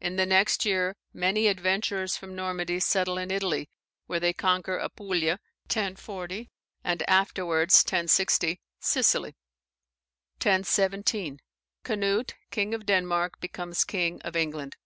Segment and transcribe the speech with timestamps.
[0.00, 3.68] In the next year many adventurers from Normandy settle in Italy,
[4.06, 6.48] where they conquer Apulia (1040),
[6.82, 9.36] and afterwards (1060) Sicily.
[10.36, 11.40] 1017.
[11.84, 14.78] Canute, king of Denmark, becomes king of England.